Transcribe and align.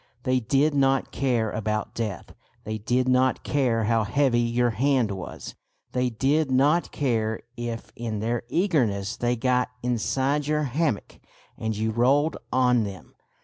They 0.23 0.39
did 0.39 0.73
not 0.73 1.11
care 1.11 1.51
about 1.51 1.93
death, 1.93 2.33
they 2.63 2.79
did 2.79 3.07
not 3.07 3.43
care 3.43 3.83
how 3.83 4.03
heavy 4.03 4.39
your 4.39 4.71
hand 4.71 5.11
was, 5.11 5.53
they 5.91 6.09
did 6.09 6.49
not 6.49 6.91
care 6.91 7.41
if 7.55 7.93
in 7.95 8.19
their 8.19 8.41
eagerness 8.49 9.15
they 9.15 9.35
got 9.35 9.69
inside 9.83 10.47
your 10.47 10.63
hammock 10.63 11.19
and 11.55 11.77
you 11.77 11.91
rolled 11.91 12.35
on 12.51 12.83
them. 12.83 13.13